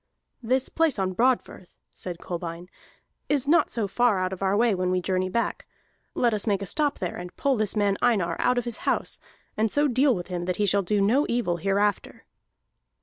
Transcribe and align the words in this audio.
"This 0.41 0.67
place 0.69 0.97
on 0.97 1.13
Broadfirth," 1.13 1.75
said 1.91 2.17
Kolbein, 2.17 2.69
"is 3.29 3.47
not 3.47 3.69
so 3.69 3.87
far 3.87 4.17
out 4.17 4.33
of 4.33 4.41
our 4.41 4.57
way 4.57 4.73
when 4.73 4.89
we 4.89 4.99
journey 4.99 5.29
back. 5.29 5.67
Let 6.15 6.33
us 6.33 6.47
make 6.47 6.63
a 6.63 6.65
stop 6.65 6.97
there, 6.97 7.17
and 7.17 7.37
pull 7.37 7.55
this 7.55 7.75
man 7.75 7.97
Einar 8.01 8.35
out 8.39 8.57
of 8.57 8.65
his 8.65 8.77
house, 8.77 9.19
and 9.55 9.69
so 9.71 9.87
deal 9.87 10.15
with 10.15 10.25
him 10.25 10.45
that 10.45 10.55
he 10.57 10.65
shall 10.65 10.81
do 10.81 11.01
no 11.01 11.27
evil 11.29 11.57
hereafter." 11.57 12.25